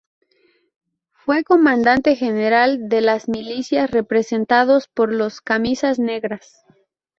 Fue 1.11 1.43
comandante 1.43 2.15
general 2.15 2.89
de 2.89 3.01
las 3.01 3.29
milicias 3.29 3.91
representados 3.91 4.87
por 4.87 5.13
los 5.13 5.41
"Camisas 5.41 5.99
Negras". 5.99 6.63